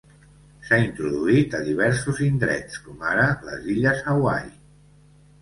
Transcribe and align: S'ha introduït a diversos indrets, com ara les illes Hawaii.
S'ha 0.69 0.77
introduït 0.83 1.53
a 1.57 1.59
diversos 1.67 2.21
indrets, 2.29 2.81
com 2.87 3.05
ara 3.11 3.27
les 3.51 3.69
illes 3.77 4.03
Hawaii. 4.17 4.53